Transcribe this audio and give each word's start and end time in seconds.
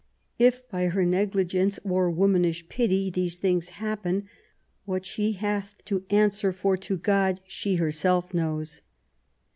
If 0.39 0.67
by 0.67 0.87
her 0.87 1.05
negligence 1.05 1.79
or 1.83 2.09
womanish 2.09 2.67
pity 2.69 3.11
these 3.11 3.37
things 3.37 3.69
happen, 3.69 4.27
what 4.85 5.05
she 5.05 5.33
hath 5.33 5.85
to 5.85 6.05
answer 6.09 6.51
for 6.51 6.75
to 6.77 6.97
God, 6.97 7.39
she 7.45 7.75
herself 7.75 8.33
knows." 8.33 8.81